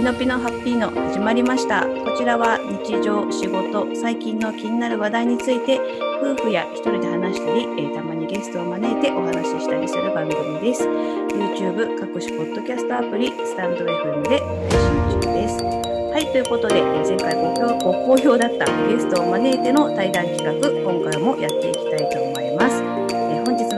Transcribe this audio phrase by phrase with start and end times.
[0.00, 1.84] ピノピノハッピーの始まりました。
[1.84, 5.78] こちらは日常、仕事、最近の気になる話題について、
[6.22, 10.88] 夫婦や一人で話したり、えーたまにゲストを招いてお話ししたりする番組です。
[10.88, 15.62] YouTube、各種ポッドキャストアプリ、スタンド FM で配信中です。
[15.62, 17.36] はい、ということで、えー前回
[17.84, 22.19] ご好評だったゲストを招いての対談企画、今回もやっていきたいと思います。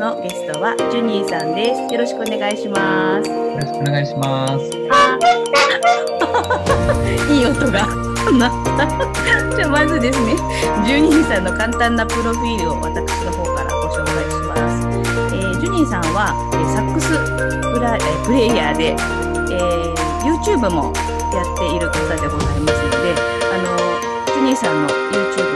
[0.02, 1.94] のゲストはジュニーさんです。
[1.94, 3.30] よろしくお願いします。
[3.30, 4.66] よろしくお願いします。
[7.30, 7.86] いい音が
[8.34, 8.82] 鳴った。
[9.54, 10.34] じゃあ まずですね、
[10.84, 14.88] ジュニーさんの簡単なプロフィールを私の方からご紹介します。
[15.36, 17.06] えージュニーさんは、えーサックス
[17.72, 19.94] プラ、えープレイヤーで、えー
[20.24, 20.92] YouTube も
[21.32, 23.14] やっている方でございますので、
[23.54, 23.70] あの
[24.26, 25.51] ジュニーさんの YouTube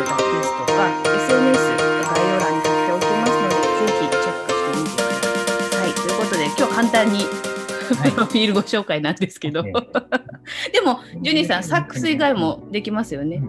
[6.96, 9.70] 単にはいプロフィールご紹介なんですけど、え
[10.72, 13.42] でも、ジュニーさん、サックス以外もできますよね。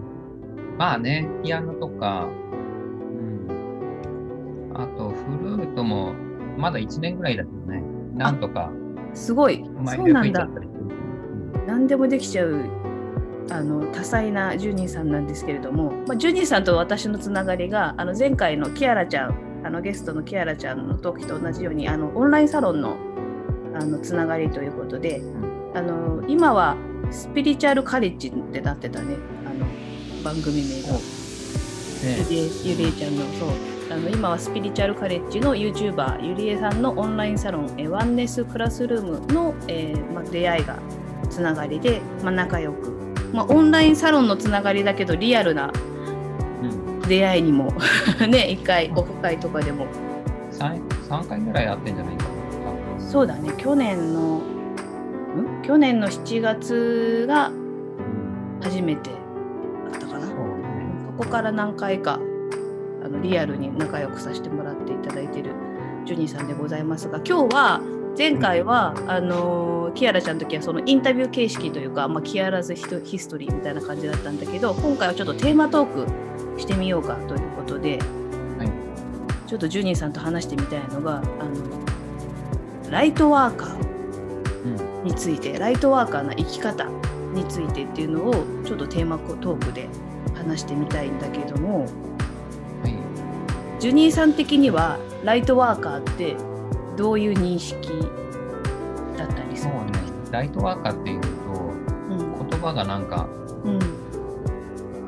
[0.76, 2.28] まあね、ピアノとか、
[3.10, 4.70] うん。
[4.74, 6.12] あと、フルートも、
[6.56, 7.82] まだ1年ぐらいだけどね、
[8.14, 8.70] なんとか、
[9.12, 9.64] すごい。
[9.86, 10.54] そうなんだ吹いちゃっ。
[10.54, 10.86] たりする
[11.66, 12.60] 何でもできちゃう。
[13.50, 22.98] あの多彩なジュニーさんなんですけれども、まあ、ジュニーさんと私のつながりがあの前回のキアラちゃんあのゲストのキアラちゃんの時と同じようにあのオンラインサロンの
[23.78, 25.22] あのつながりということで、
[25.74, 26.76] あの今は
[27.10, 29.16] スピリチュアルカレッジってなってたね。
[29.46, 29.66] あの
[30.22, 30.94] 番組名が。
[30.94, 31.00] ね。
[32.64, 33.78] ゆりえちゃんのそう。
[33.90, 40.78] あの今はスピリチュアルカレッジの YouTuber ゆりえさんのオンラインサロンえワンネスクラスルームの、えーまあ、出会いが
[41.30, 42.90] つながりで、まあ、仲良く、
[43.32, 45.72] まあ、オンラインサロンのつながりだけどリアルな
[46.62, 47.72] うん、出会いにも
[48.28, 49.86] ね一回オフ会とかでも。
[50.52, 52.30] 3, 3回ぐらいやってんじゃないかな。
[52.98, 55.62] そうだね去年のん？
[55.62, 59.10] 去年の7月がうん初めて
[59.90, 60.32] だったかなそ。
[60.32, 62.20] ここから何回か
[63.02, 65.52] あのリアルに仲良くさせてもらっていただいている
[66.04, 67.80] ジュニーさんでございますが今日は
[68.16, 76.04] 前回は、あのーキアラちゃんの時はそのインタビュー形式というか、まあ、キアラズヒストリーみたいな感じだったんだけど今回はちょっとテーマトー
[76.54, 77.98] クしてみようかということで
[78.58, 79.48] はい。
[79.48, 81.24] ちょっとジュニーさんと話してみたいのがあの
[82.90, 83.78] ライトワーカー
[85.00, 85.04] うん。
[85.04, 86.86] についてライトワーカーな生き方
[87.34, 88.32] についてっていうのを
[88.64, 89.88] ちょっとテーマトークで
[90.34, 91.86] 話してみたいんだけどもは
[92.88, 92.94] い。
[93.80, 96.36] ジュニーさん的にはライトワーカーって
[96.96, 97.88] どういう認識
[99.16, 99.72] だったりする？
[99.72, 99.92] そうね。
[100.30, 102.48] ライトワーカーっていうと、うん。
[102.48, 103.28] 言葉がなんか
[103.64, 103.78] うん。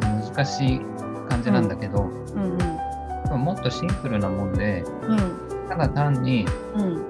[0.00, 0.80] 難しい
[1.28, 2.06] 感じなんだけど、う
[2.38, 2.58] ん。
[2.58, 2.64] で
[3.30, 5.18] ももっとシンプルなもんで、うん。
[5.68, 6.46] ただ単に
[6.76, 7.02] うん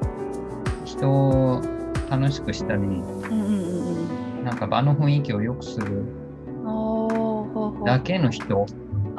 [1.01, 1.63] 人を
[2.11, 6.03] 楽しくしたり、うんうんうんなんか場の雰囲気を良くする
[7.85, 8.65] だけの人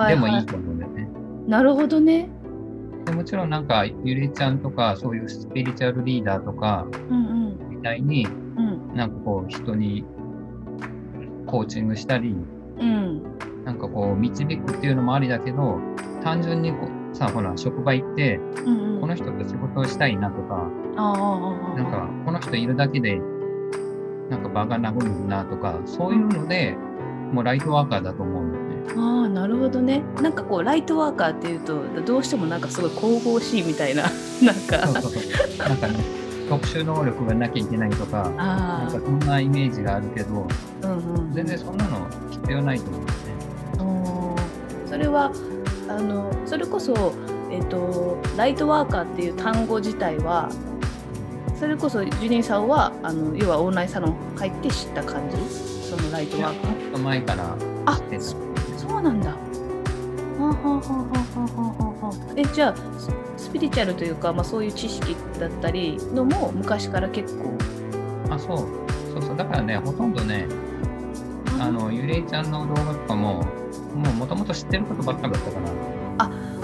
[0.08, 1.08] でもいいと思うんだよね。
[1.48, 2.28] なるほどね。
[3.06, 8.96] でもちろんなんかゆりちゃんとかそういうスピリチュアルリーダーとかうんみたいにうんうん。
[8.96, 10.04] なんかこう人に
[11.46, 12.36] コーチングしたり
[12.80, 13.22] うん。
[13.64, 15.80] なんかこう導くっていうのもありだけど
[16.24, 19.02] 単純にこうさほら職場行ってうんうん。
[19.02, 20.70] この人と仕事をしたいなとか
[21.76, 23.20] なんかこの人いるだけで
[24.30, 26.76] なんか場が和むなとかそういうので
[27.34, 28.72] もうライトワーカーだと思うんだよね。
[28.98, 30.04] ああなるほどね。
[30.22, 34.04] なんかこうライトワーカーっていうとどうしてもなんかすごい神々しいみたいな
[34.44, 34.88] なんか。
[34.88, 35.68] そうそうそう。
[35.70, 35.94] なんかね
[36.50, 40.46] 特殊能力がなきゃいけないとかなんあかそんなイメージがあるけど
[40.84, 41.34] あうんうん。
[41.34, 44.36] 全然そんなの必要ないと思うんだよね。
[44.86, 45.32] それは
[45.98, 47.14] あのそれこそ、
[47.50, 50.50] えっとライトワーカーっていう単語自体は
[51.60, 55.38] それこそジュニーさんはあの要はオンラインサロン入って知った感じ？
[55.38, 58.00] そのライトワーカーもっと前からあ。
[58.78, 59.36] そうなんだ
[62.36, 67.58] えじゃあススピリチュアルというか、まあ、そういう知識だったりのも昔から結構？
[68.30, 68.58] あ、そう。
[69.14, 69.36] そうそう。
[69.36, 70.48] だからね、ほとんどね、
[71.60, 73.44] あの、ゆりえちゃんの動画とかも、
[73.96, 75.72] もうもともと知ってることばっかだったから。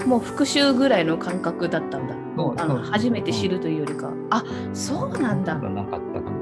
[0.06, 2.14] もう復習ぐらいの感覚だったんだ。
[2.36, 4.10] そうあの初めて知るというよりか。
[4.30, 4.42] あ
[4.72, 5.56] そうなんだ。
[5.56, 6.38] なかったかな。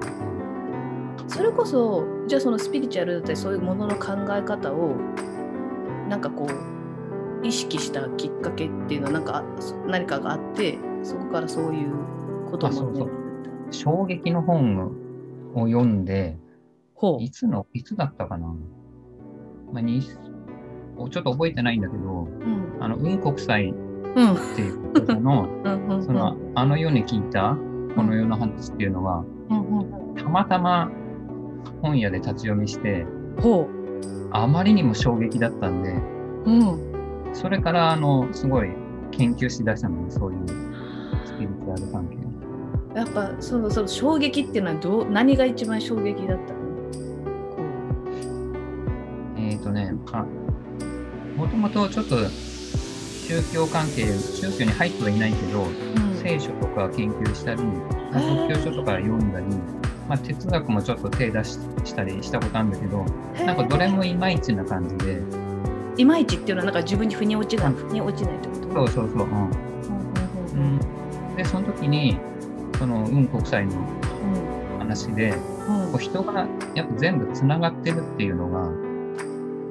[1.27, 4.95] それこそじゃあそのスピリチュアルだったりそういうものの考え方を
[6.09, 11.93] なんかこう意識したきっかけっていうのはなんかそ何かがあってそこからそういう
[12.51, 13.11] こともあそうそう。
[13.71, 14.93] 衝撃の本
[15.55, 16.39] を読んで、
[16.95, 17.23] ほう。
[17.23, 18.55] いつの、いつだったかな。
[19.73, 20.03] まあ、に
[20.97, 23.75] ちょっと覚えてないんだけど、うんあの、雲国祭
[24.17, 25.49] うんっていうことの、
[26.03, 27.57] その、あの世に聞いた
[27.95, 29.25] この世の話っていうのは、
[30.17, 30.91] たまたま
[31.83, 33.07] 本屋で立ち読みして、
[33.41, 33.69] ほ
[34.31, 36.51] あまりにも衝撃だったんで、う。
[36.51, 37.33] うん。
[37.33, 38.71] それから、あの、すごい
[39.11, 40.49] 研究しだしたのね、そういう
[41.27, 42.17] スピリチュアル関係。
[42.99, 46.61] やっぱそのその衝撃っていうのはどう何が一番衝撃だったの？
[47.55, 47.63] こ
[49.37, 50.25] えっ、とね、あ、
[51.37, 52.17] もともとちょっと
[53.27, 57.63] 宗教関係、宗教に入ってはいないけど、う、うん、聖書とか研究したり、
[58.13, 59.47] 仏教書とか読んだり、
[60.09, 63.05] まあ、哲学もちょっと手出ししたりしたことあるんだけど、
[63.45, 65.21] なんかどれもいまいちな感じで、
[65.99, 68.75] いまいちっていうのはなんか自分に腑に落ちない、腑に落ちないってこと？
[68.75, 69.51] そうそうそう、うん。
[70.55, 70.81] うん
[71.37, 72.19] で、その時に、
[72.79, 73.73] その、運国際の
[74.79, 75.33] 話で、
[75.93, 78.69] こう人がやっぱ全部つながってるっていうのが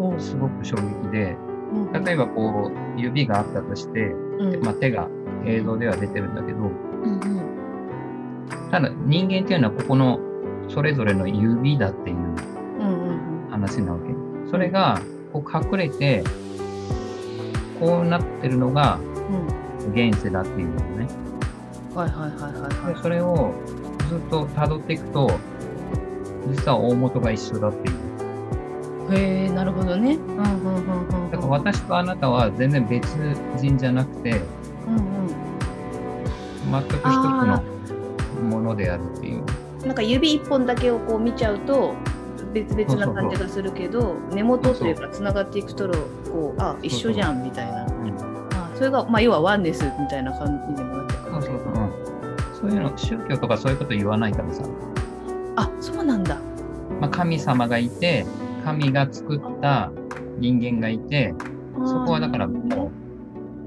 [0.10, 0.20] うん。
[0.20, 1.36] すごく衝撃で、
[1.74, 4.08] うん例えばこう指があったとして、
[4.40, 5.10] うんまあ、手が
[5.46, 7.56] 映像では出てるんだけど、うんうん
[8.72, 10.20] ただ人間っていうのはここの
[10.70, 12.18] それぞれの指だっていう
[13.50, 14.14] 話なわけ。
[14.50, 15.00] それが
[15.32, 16.24] こう隠れて、
[17.80, 19.00] こうなってるのが
[19.84, 21.08] うん現世だっていうのね。
[21.94, 23.54] はいはいはいはいでそれを
[24.10, 25.32] ずっと辿っていくと、
[26.48, 28.05] 実は大元が一緒だっていう。
[29.08, 30.16] はいへえなるほどね。
[30.16, 31.32] うんうんうんうん。
[31.32, 33.08] だから私とあなたは全然別
[33.58, 35.28] 人じゃなくて、うん
[36.72, 37.64] 全く一つの
[38.50, 39.40] ものであるっていう。
[39.40, 39.46] うん
[39.86, 41.94] なんか指一本だけをこう見ちゃうと
[42.54, 45.88] 別々な感じがするけど根元というかつながっていくと
[46.32, 47.86] こうあ一緒じゃんみたいな。
[47.86, 48.16] うん。
[48.54, 51.14] あそれがまあ要はワンネスみたいな感じにもなって。
[51.14, 51.74] くるそうそうそう。
[51.74, 51.92] うん。
[52.56, 54.64] そういうの、宗教とかそういうこと言わないからさ。
[55.56, 56.40] あそうなんだ。
[57.00, 58.26] まあ、神様がいて、
[58.66, 59.92] 神が作った
[60.40, 61.34] 人間がいて、
[61.86, 62.92] そこはだからも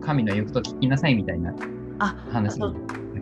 [0.00, 1.54] う、神の言うこと聞きなさいみたいな
[1.98, 2.72] あ話あ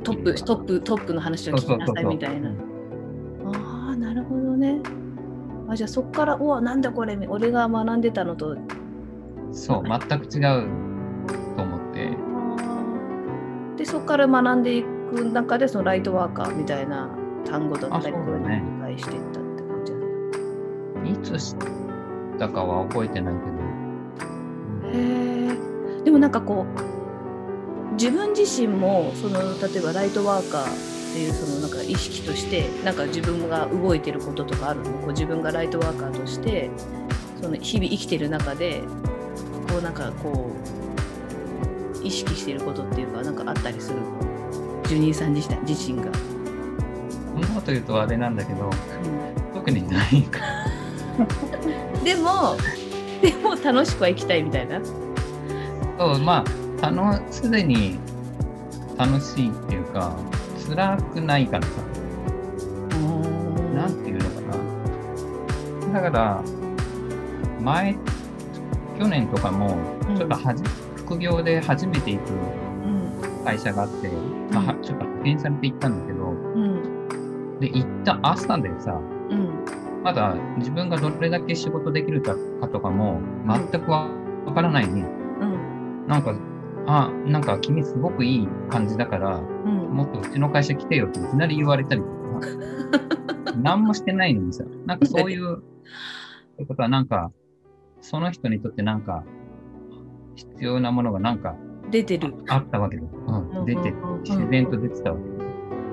[0.03, 2.51] トップトップトップの話を聞きなさいみたいな。
[2.51, 4.81] ああなるほどね。
[5.69, 8.57] あじゃあそこからおわなんだこれ俺が学んでたのと。
[9.53, 10.69] そう、全く違う
[11.57, 12.17] と思って。
[13.77, 14.87] でそこから学んでいく
[15.31, 17.11] 中でそのライトワーカーみたいな
[17.45, 18.65] 単語だったりあそうだね。
[18.77, 19.33] 理解していっ
[21.11, 21.59] いつ知っ
[22.39, 23.57] たかは覚えてないけど。
[24.93, 25.03] へ
[26.03, 26.67] えでもなんかこ
[27.91, 30.67] う自分自身もその例えばライトワーカーっ
[31.13, 34.93] ていうそのなんか意識としてなんか自分が動いてることとかあるの？
[34.99, 36.71] こう自分がライトワーカーとして
[37.41, 38.83] その日々生きてる中で
[39.71, 40.53] こうなんかこ
[42.03, 43.99] う意識してることっていうかなんかあったりする
[44.85, 46.11] ジュニーさん自身自身が。
[47.33, 48.71] こんなこと言うとあれなんだけど、
[49.53, 50.41] 特にないか。
[52.05, 52.57] でも
[53.21, 54.81] でも楽しくは生きたいみたいな。
[55.99, 56.45] そう、ま
[56.83, 57.99] あ、あの、すでに
[58.99, 60.15] 楽しいっていうか、
[60.69, 61.69] 辛くないからさ。
[63.75, 64.57] なんていうのか
[65.93, 66.01] な。
[66.01, 66.43] だから、
[67.63, 67.97] 前、
[68.99, 69.77] 去年とかも、
[70.17, 70.63] ちょっとはじ、
[70.97, 74.11] 副業で初めて行くうん会社があって、
[74.53, 79.16] まあは、ちょっと派遣されて行ったんだけど、うんで、行った朝でさ、うん
[80.07, 84.09] まだ自分がどれだけ仕事できるかかとかも全くわ
[84.55, 85.01] からないね。
[85.03, 86.07] うん。
[86.07, 86.33] なんか、
[86.87, 89.93] あ、なんか君すごくいい感じだから、うん。
[89.93, 95.63] もっとうちの会社来てよっていきなり言われたりとか、 何もしてないのにさ、なんかそういう、っ
[96.59, 97.33] てことはなんか、
[98.01, 99.25] その人にとってなんか、
[100.37, 101.57] 必要なものがなんか
[101.91, 102.33] 出てる。
[102.49, 103.03] あったわけだ。
[103.57, 105.19] うん、出て、自然と出てたわ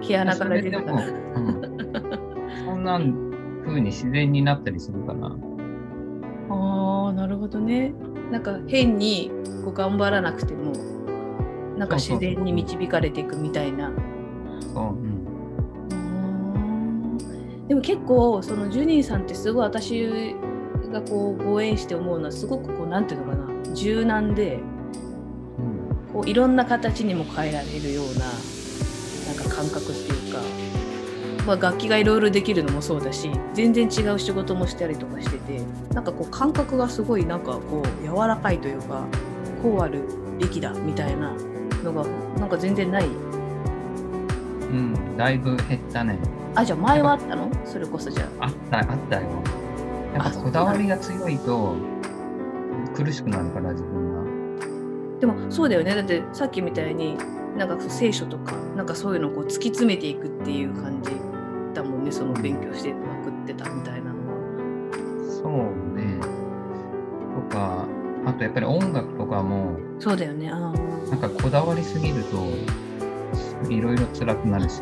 [0.01, 0.99] け毛穴から出てたそれでも、
[1.35, 3.32] うん、そんなん
[3.65, 5.35] 風に自然になったりするかな。
[6.49, 7.93] ああなるほどね。
[8.31, 9.31] なんか変に
[9.63, 10.73] こう頑張らなくても
[11.77, 13.91] なんか自然に導かれていくみたいな。
[14.73, 15.23] そう、うん。
[15.91, 15.95] う。
[17.15, 17.17] ん。
[17.67, 20.35] でも結構そのジュニーさんってすごい私
[20.91, 23.75] がこうご縁して思うのはすごくこうなんていうのかな。
[23.75, 24.59] 柔軟で
[25.57, 26.13] うん。
[26.13, 28.25] こういろんな形にも変えられるような
[29.25, 30.15] なんか感覚っていうか、
[31.45, 35.61] まあ、楽器がいろいろできるのもそうだし全然違う仕事もしたりとかしてて
[35.93, 39.05] なんかこう感覚がすごいなんかこう柔らかいというか
[39.61, 40.03] こうある
[40.39, 41.33] べきだみたいな
[41.83, 42.05] のが
[42.39, 46.17] なんか全然ないうん、だいぶ減ったね。
[46.55, 47.47] あじゃあ前はあったの？
[47.63, 49.29] それこそじゃああった、あったよ。
[50.15, 51.75] やっぱこだわりが強いと
[52.95, 55.19] 苦しくなるから、自分が。
[55.19, 57.17] でもそうだよねだってさっきみたいに
[57.55, 61.11] なんか聖書とかなんかそういうのをこう突き詰めていくっていう感じ
[62.03, 64.33] だもんねその勉強してまくってたみたいなのは。
[65.29, 65.51] そう
[65.95, 66.19] ね。
[67.35, 67.85] とか、
[68.25, 70.49] あとやっぱり音楽とかも、そうだよね。
[70.49, 70.59] あ
[71.09, 74.81] なんかこだわりすぎると、いろいろ辛くなるし、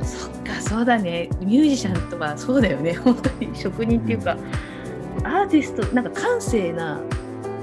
[0.00, 0.04] あ。
[0.04, 4.36] そっか、そうだねミュージシャンとかそうだよね本当に職人っていうか、
[5.24, 7.00] アーティストなんか感性な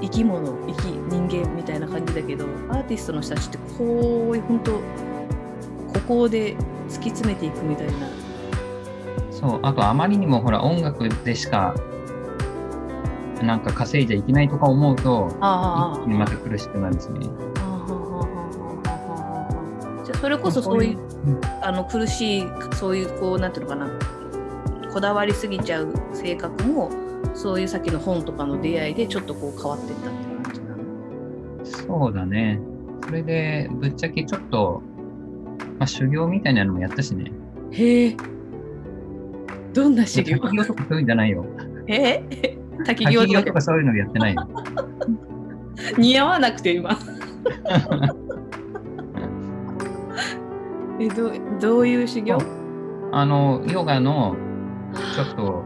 [0.00, 4.80] 生き物生き人間みたいな感じだけどアーティストの人たちってこういう本当こ
[6.08, 6.56] こで
[6.88, 7.92] 突き詰めていくみたいな
[9.42, 11.74] そう、あとあまりにもほら音楽でしか
[13.42, 17.20] なんか稼いじゃいけないとか思うと、あ一気にまた苦しくなるんですね。
[20.04, 20.98] じゃあそれこそそういう
[21.60, 22.44] あの苦しい
[22.74, 23.90] そういうこうなんていうのかな
[24.92, 26.90] こだわりすぎちゃう性格も
[27.34, 32.60] そういうさっきの本とかの出会いでちょっとこう変わっていったって感じなのそうだね。
[33.04, 34.80] それで、ぶっちゃけちょっと、
[35.78, 37.32] まあ、修行みたいなのもやったしね。
[37.72, 38.16] へえ
[39.74, 41.44] どんな修行滝行とかそういうんじゃないよ。
[41.86, 41.94] へ
[42.30, 42.58] え？
[42.84, 44.48] 滝 滝行とか行とかそういうのやってないよ。
[45.98, 46.96] 似合わなくて今
[51.00, 52.38] えどうどういう修行？
[53.12, 54.36] あの、ヨガの、
[55.14, 55.64] ちょっと、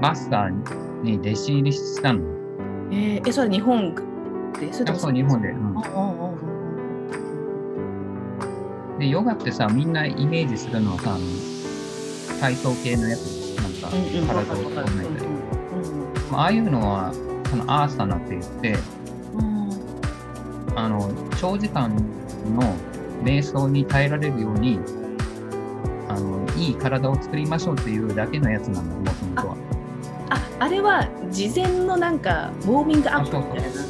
[0.00, 2.20] マスターに弟子入りしたの。
[2.90, 3.94] えーえそれは日本
[4.60, 4.72] で？
[4.72, 5.48] それそう、日本で。
[5.50, 5.74] うん
[8.98, 11.16] で、ヨガってさ、みんなイメージするのはさ、
[12.40, 15.28] 体操系のやつ、なんか体を整えたり。
[16.30, 17.12] まあああいうのは、
[17.48, 18.76] そのアーサナって言って、
[19.34, 21.10] うんうんあの、
[21.40, 22.74] 長時間の
[23.22, 24.80] 瞑想に耐えられるように、
[26.08, 29.56] あの、いい体を作りましょうっていうだけのやつなの、もともとは。
[30.30, 33.80] ああれは事前のなんかウォーミングアップみたいな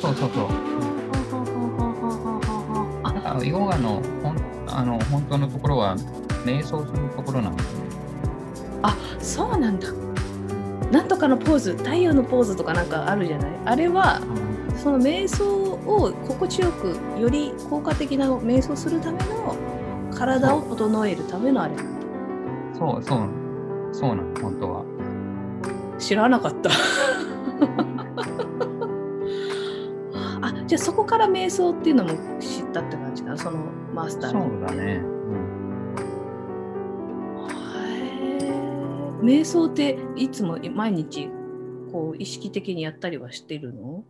[0.00, 0.48] そうそうそう。
[3.02, 4.36] あだから、ヨガのほん
[4.68, 5.96] あの本当のところは、
[6.44, 7.85] 瞑想するところなんですね。
[9.26, 9.88] そうなんだ。
[10.92, 13.50] なんとかのポーズ太陽のポーズとかなんかあるじゃない？
[13.64, 14.20] あれは
[14.76, 19.56] その瞑想を心地よくより効果的な瞑想するための
[20.14, 21.74] 体を整えるためのあれ。
[22.78, 23.28] そうそう、
[23.92, 24.84] そうなの、本当は。
[25.98, 26.70] 知らなかった。
[30.42, 33.36] あじゃあそこから瞑想っていうのも知ったって感じかな？
[33.36, 33.58] その
[33.94, 35.02] マスターそのうだね。
[39.26, 41.28] 瞑想っていつも毎日
[41.90, 44.04] こう意識的にやったりはしてるの？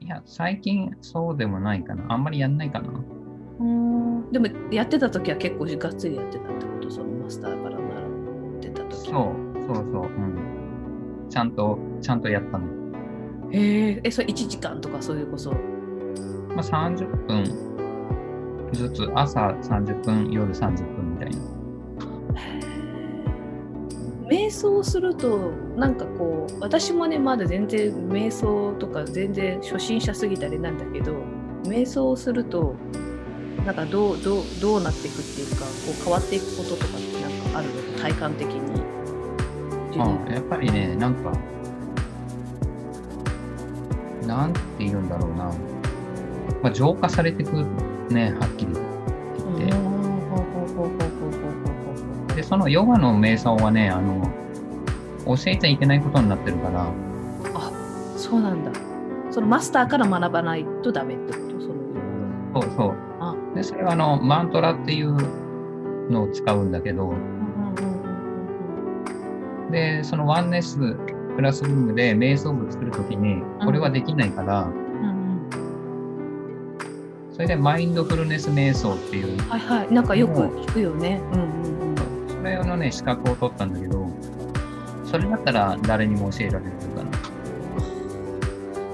[0.00, 2.06] いや、最近そうでもないかな。
[2.08, 2.88] あんまりやんないかな。
[4.32, 6.90] でもやってた時は結構がっつりやってたってこと？
[6.90, 7.84] そのマスターから習
[8.56, 9.34] ってた時そう、
[9.66, 10.04] そうそう。
[10.04, 11.26] うん。
[11.28, 12.64] ちゃんと、ちゃんとやったの。
[13.50, 15.52] へええそれ1時間とかそういうこそ
[16.54, 17.44] まあ、30分
[18.72, 21.51] ずつ、朝30分、夜30分みたいな。
[24.52, 31.14] 想するとなんかこう私もねまだ全然瞑想とか全然初心者すぎたりなんだけど
[31.64, 32.76] 瞑想をすると
[33.64, 35.66] なんかどうどうどうなっていくっていうかこ
[36.00, 37.98] う変わっていくこととかってなんかあるの？
[38.00, 38.82] 体感的に。
[39.98, 41.32] あやっぱりね、なんか、
[44.26, 45.52] なんて言うんだろうな。
[46.62, 47.50] まあ、浄化されてく
[48.08, 48.82] ね、はっきり言
[52.52, 54.30] そのヨガの瞑想はね、あの、
[55.24, 56.86] 教えちゃいけないことになってるから、
[58.14, 58.70] そうなんだ。
[59.30, 61.38] そのマスターから学ばないとダメってこ
[62.52, 62.60] と？
[62.60, 62.94] そうそう。
[63.20, 65.16] あで、それはあの、マントラっていう
[66.10, 67.14] のを使うんだけど、
[69.70, 74.68] で、そのワンネスクラスルームで瞑想部作るときに、これはできないから、
[77.32, 79.94] それでマインドフルネス瞑想っていう、はいはい。
[79.94, 81.18] なんかよく聞くよね。
[81.32, 81.91] うんうんうん。
[82.42, 84.04] それのね、資格を取ったんだけど、
[85.04, 87.10] それだったら誰にも教えられるかな。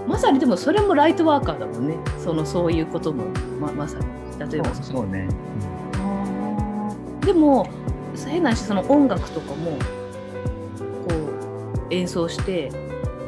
[0.07, 1.97] まさにでもそれもライトワーカーだもんね。
[2.19, 3.25] そのそういうことも
[3.59, 4.05] ままさに
[4.51, 5.29] 例えばそうそうね。
[5.95, 7.67] あーでも
[8.27, 11.15] 変な話その音楽とかもこ
[11.91, 12.71] う演奏して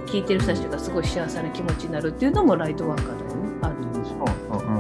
[0.05, 3.49] 聴いてる人たちがすごい幸せな気持ちになるっていうのもライトワーカーだよね。
[3.62, 4.27] ある意味そう
[4.61, 4.71] そう、う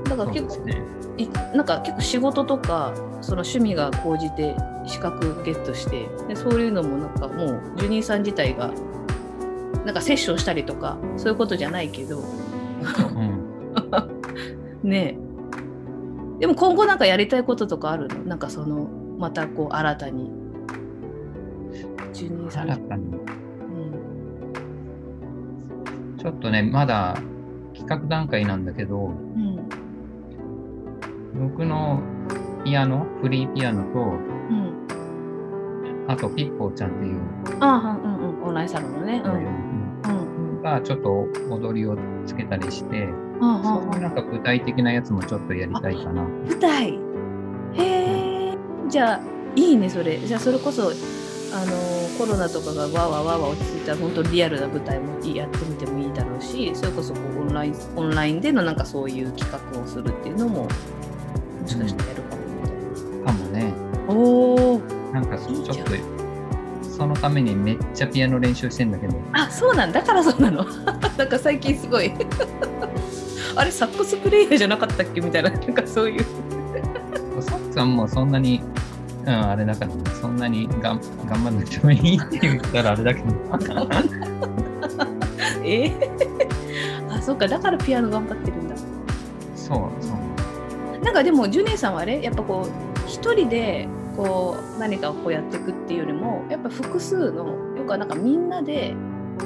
[0.00, 0.04] ん。
[0.04, 0.80] だから結構ね。
[1.24, 4.54] いなんか結構仕事とかその趣味が高じて
[4.86, 8.70] 資格ゲットしてでそういうのもなんかもうジュニーさん自体が
[9.84, 12.22] なんかセッションしたりとかそういうことじゃないけどう
[13.22, 13.50] ん。
[14.88, 16.40] ねえ。
[16.40, 18.24] でも今後なんかやりたいこととかあるの？
[18.24, 20.30] なんかそのまたこう新たに。
[22.12, 23.04] ジュニーさん、新たに。
[23.04, 23.08] う
[26.14, 27.16] ん、ちょっとね、まだ
[27.74, 29.49] 企画段階なんだけど、うん
[31.40, 32.02] 僕の
[32.64, 34.86] ピアノ、フリーピアノと、うん。
[36.06, 37.20] あとピッポーちゃんっていう、
[37.60, 39.22] ああうんうんオンラインサロンのね。
[39.24, 39.32] うん。
[39.32, 40.62] うんうん。
[40.62, 46.22] がちょっと踊りをつけたりして、うんそういうなんか具体的なやつもちょっとやりたいかな。
[46.22, 46.98] 舞台。
[47.72, 48.58] へえ
[48.90, 49.20] じゃあ
[49.56, 50.18] いいねそれ。
[50.18, 50.90] じゃあそれこそ
[51.52, 60.68] あのコロナとかがわーわーわーわー落ち着いたら本当リアルな舞台もやってみてもいいだろうしそれこそこうオンラインオンラインでのなんかそういう企画をするっていうのも
[61.60, 62.72] もしかしたらやるかもみたい
[63.20, 63.26] な。
[63.26, 63.74] かもね。
[64.08, 64.80] おお
[65.12, 65.74] なんかちょっと
[66.88, 70.02] そのためにめっちゃピアノ練習してんだけど、あそうなんだ。
[70.02, 70.64] からそうなの？
[71.16, 72.12] なんか最近すごい。
[73.56, 75.20] あれサックスプレイヤーじゃなかったっけ？
[75.20, 75.50] みたいな。
[75.50, 76.24] なんかそういう。
[77.40, 78.62] サッさんもそんなに、
[79.26, 83.26] うん、あれだからね、そんなにがん頑張んなくてもいいって言ったらあれだけど、
[85.64, 85.86] え？
[85.86, 87.48] ー、あそうか。
[87.48, 88.49] だからピアノ頑張って。
[91.10, 98.94] なんかでもジュネさんはあれやっぱこう一人でこう何かをこうやっていくっていうよりもやっぱ複数のよくはなんかみんなで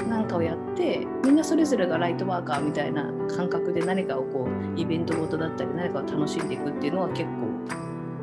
[0.07, 7.31] 何かをやってみんなそれぞれがライトワーカーみたいな感覚で何かをこうイベントごとだったり何かを楽しんでいくっていうのは結構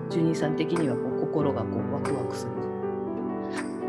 [0.09, 2.53] ジュニーさん的にはこう心がこうワクワクする。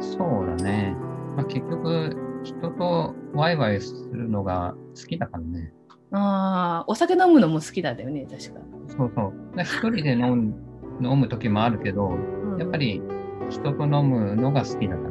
[0.01, 0.95] そうだね。
[1.36, 5.74] まあ、結局、人とワイワイするのが好きだからね。
[6.13, 8.60] ああお酒飲むのも好きだったよね確か。
[8.88, 9.58] そうそう。
[9.58, 10.53] で一人で飲む
[11.01, 13.01] 飲む時もあるけど、うんやっぱり
[13.50, 15.01] 人と飲むのが好きだか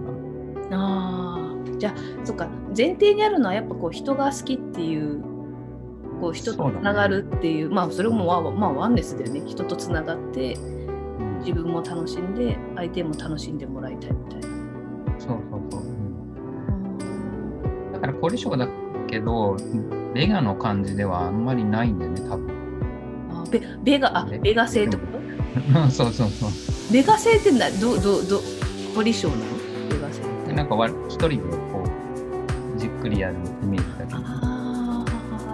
[0.70, 0.78] ら。
[0.78, 1.94] ああじゃあ
[2.24, 5.20] そっか前提にあるのはやっぱこう人が好きっていう
[6.20, 10.58] こう人とつながるっていうまあそれもまあ、まあ、ワンネスだよね人とつながってう
[11.24, 14.46] ん自分も楽しんで相手も楽しんでもらいたいみたいな。
[15.18, 15.80] そうそうそう。
[15.82, 15.92] うん
[17.92, 18.68] だから凝り性だ
[19.12, 19.56] けど、
[20.14, 22.50] ベガの感じではあんまりないんだよね、多分。
[23.30, 25.20] あベベガあねベガ性ってこと？
[25.92, 26.50] そうそうそう。
[26.90, 28.40] ベガ性ってなどどど
[28.94, 29.40] 凝り性なの？
[29.90, 30.48] ベガ性って。
[30.48, 31.84] でなんかわ一人でこ
[32.76, 34.18] う、じっくりやるイメージだけど。
[34.18, 35.04] あ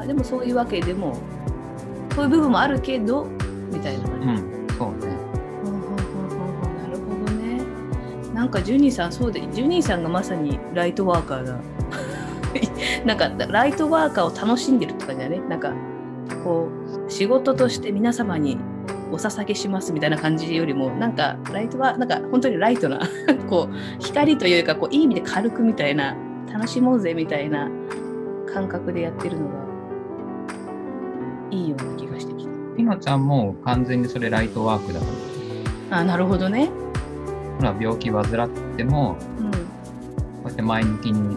[0.02, 1.16] あでもそういうわけでも
[2.14, 3.26] そういう部分もあるけど
[3.72, 4.26] みたいな感じ。
[4.28, 5.18] うん、そうね。
[8.32, 11.58] なんかジュニーさんそうでジュニーさんがまさにライトワーカーだ。
[13.04, 15.40] なんかライトワーカーを楽しんでるって感じだね。
[15.48, 15.72] なんか
[16.44, 16.68] こ
[17.06, 18.58] う仕事として皆様に
[19.10, 23.00] お捧げしますみたいな感じよりもなんかライトはなんか本当にライトな
[23.48, 26.14] こう光というかこういい意味で軽くみたいな
[26.52, 27.70] 楽しもうぜみたいな
[28.52, 29.54] 感覚でやってるのが
[31.50, 32.50] いいような気がしてきた。
[32.76, 35.06] ピノちゃんも完全にそれライトワークだか
[35.90, 35.98] ら。
[35.98, 36.70] あなるほどね。
[37.58, 39.56] ほら病気患っても、うんこ
[40.44, 41.36] うやって前向きに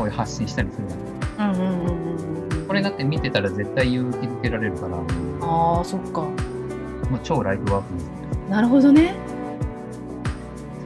[0.00, 2.66] こういう発信したりするじゃんうんうんうんうんうん。
[2.66, 5.04] これだって見てたら絶対勇気づけられるから、も
[5.42, 6.22] ああそっか。
[6.22, 6.26] う
[7.22, 8.10] 超ライトワークです。
[8.48, 9.14] なるほどね。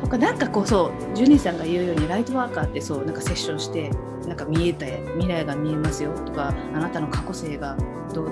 [0.01, 3.89] そっかなんかこうそうジュニーさんが言うようにライトワーカーってそうなんかセッションして
[4.27, 7.77] なんか見えた未来が見えますよとかあなたの過去性が
[8.13, 8.31] どう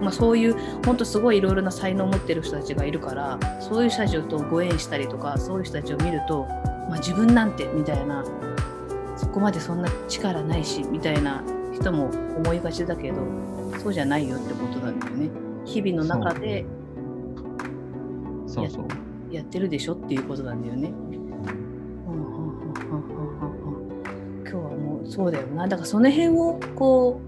[0.00, 6.44] まあ、そういう本当すごいいろいろな才能を持ってる人たちがいるからそういう人たちとご縁したりとかそういう人たちを見ると、
[6.90, 8.22] まあ、自分なんてみたいな
[9.16, 11.42] そこまでそんな力ないしみたいな
[11.74, 13.18] 人も思いがちだけど
[13.82, 15.30] そうじゃないよってことなんだよね。
[15.64, 16.64] 日々の中で
[18.46, 18.86] そうそう。
[19.30, 20.92] やってるでしょっていうことなんだよね。
[24.48, 27.20] 今日はもうそうだよなだからその辺をこ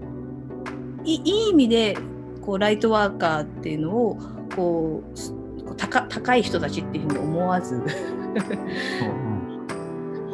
[1.03, 1.97] ういいい意味で
[2.41, 4.17] こうライトワーカーっていうのを
[4.55, 7.81] こう高高い人たちっていうふうに思わず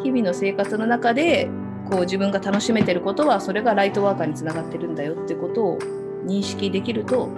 [0.05, 1.49] 日々の生活の中で
[1.89, 5.79] こう自分が楽しめてることはそれがライトワーカーにつながってるんだよってことを
[6.25, 7.29] 認識できると、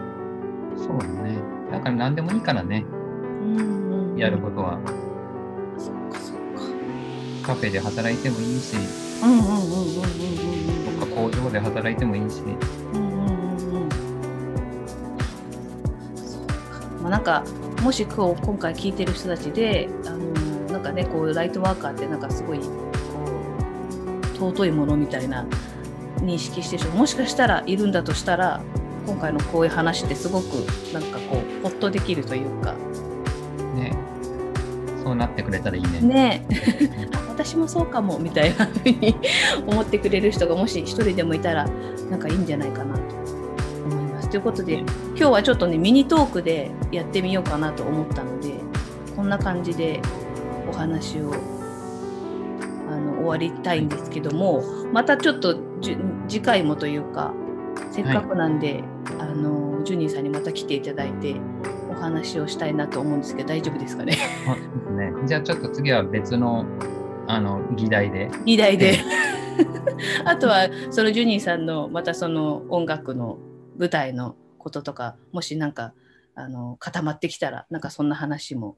[0.75, 1.38] そうだね。
[1.71, 2.86] だから何でもいいからね、
[3.41, 4.80] うんうんやることは。
[5.77, 6.41] そっかそっか。
[7.47, 8.75] カフェで働いてもいいし、
[9.23, 9.62] うんうんうんうんうんうん
[11.01, 12.41] うん工場で働いてもいいし、
[12.93, 13.89] うんうんうんうん
[17.01, 17.43] まあ、なんか
[17.82, 20.37] もしこう今回聞いてる人たちで、あのー
[20.77, 22.65] なんかねこうライトワーカーってなんかすごいこ
[24.35, 25.43] う尊いものみたいな
[26.17, 28.61] 認識してる人もしかしたらいるんだとしたら
[29.07, 30.45] 今回のこういう話ってすごく
[30.93, 32.75] なんかこうホッとできるというか
[33.75, 33.97] ね。
[35.03, 36.01] そうなってくれたらいいね。
[36.01, 36.45] ね
[37.27, 39.15] 私もそうかもみたいなふうに
[39.65, 41.67] 思ってくれる人がもし一人でもいたら
[42.11, 43.15] なんかいいんじゃないかなと
[43.85, 44.29] 思います。
[44.29, 48.53] ということで今日はちょっとねミニトークでやってみようかなと思ったので
[49.15, 50.26] こんな感じでお
[50.77, 51.33] 話を
[52.89, 54.63] あの終わりたいんですけども
[54.93, 55.57] またちょっと
[56.27, 57.33] 次回もというか
[57.91, 58.83] せっかくなんで、
[59.19, 61.35] あのジュニーさんにまた来ていただいて
[61.89, 64.17] お話をしたいなと思うんですけど大丈夫ですかね？
[64.47, 65.27] あそうですね。
[65.27, 66.65] じゃあちょっと次は別の、
[67.27, 68.29] あの、議題で。
[68.45, 68.97] 議題で。
[70.25, 73.39] あとはそのジュニーさんのまたその音楽の
[73.77, 75.93] 舞台のこととかもしなんか
[76.35, 78.77] あの固まってきたらなんかそんな話も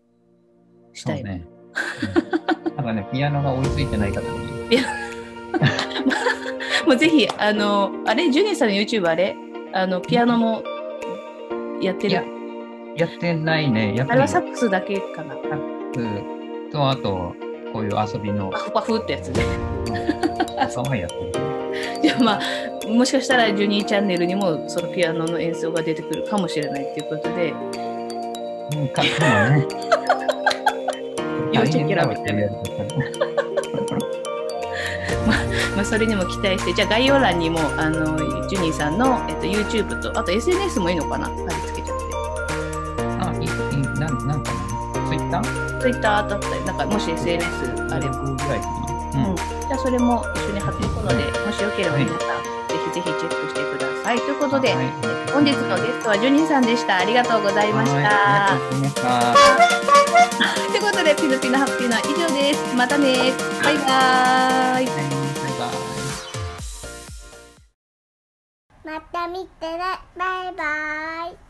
[0.93, 1.31] したいの。
[1.31, 1.58] ね。
[1.75, 2.39] うん
[2.79, 4.27] なんかね、ピアノが追いついてない方に。
[6.87, 9.35] もうぜひ、あの、あれ、ジュニーさんの YouTube あれ？
[9.73, 10.63] あの、ピアノも
[11.81, 12.27] やっていやる。、
[12.95, 13.93] やってないね。
[13.95, 15.35] やっぱりあれはサックスだけかな。
[15.35, 16.01] サック
[16.69, 17.35] スと、あと、
[17.73, 19.43] こういう遊びのパ、フパフってやつね。
[20.69, 21.33] そのやってる。
[22.01, 22.41] じゃあまあ、
[22.87, 27.55] もしかしたらジュニーチャンネルにもそのピアノの演奏が出てくるかもしれないっていうことで、う
[28.85, 29.67] ん、かもね。
[31.53, 33.99] 要チェキラみたいな大変だわっていうやつだったら
[35.75, 41.27] まあ、それにも期待して、じゃあ概要欄にも、あの、ジュニーさんの、えっと、YouTube と、あと SNS もいいのかな？
[41.27, 42.03] 貼り付けちゃって。
[43.21, 44.59] あ、いい、いい、なん、なんかな？
[45.09, 47.47] ツイッター Twitter だったり、なんかもし SNS
[47.93, 48.65] あれば、ぐらいか
[49.13, 49.29] な。
[49.29, 54.17] うん、じゃあそれも一緒に貼っていくので、もしよければ皆さん、ぜひぜひチェックしてください。
[54.17, 54.85] ということで、はい
[55.31, 56.97] 本日のゲストはジュニーさんでした。
[56.97, 58.53] ありがとうございましはいた。
[58.55, 59.05] ありがとうござい
[60.41, 60.68] ました。
[60.91, 62.75] ということで、ピノピノハッピーのは以上です。
[62.75, 63.31] またね。
[63.63, 63.85] バイバーイ。
[64.75, 64.95] はいバイ
[65.59, 65.79] バイ。
[68.83, 71.48] また見てねバイバイ